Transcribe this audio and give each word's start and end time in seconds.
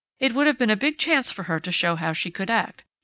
It 0.17 0.33
would 0.33 0.47
have 0.47 0.57
been 0.57 0.71
a 0.71 0.75
big 0.75 0.97
chance 0.97 1.31
for 1.31 1.43
her 1.43 1.59
to 1.59 1.71
show 1.71 1.95
how 1.95 2.11
she 2.11 2.31
could 2.31 2.49
act.... 2.49 2.83